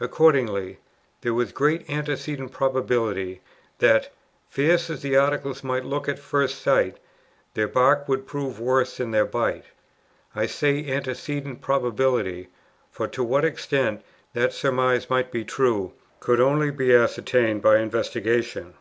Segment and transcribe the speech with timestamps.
[0.00, 0.78] Accordingly,
[1.20, 3.42] there was great antecedent probability,
[3.80, 4.10] that,
[4.48, 6.96] fierce as the Articles might look at first sight,
[7.52, 9.66] their bark would prove worse than their bite.
[10.34, 12.48] I say antecedent probability,
[12.90, 14.02] for to what extent
[14.32, 18.72] that surmise might be true, could only be ascertained by investigation.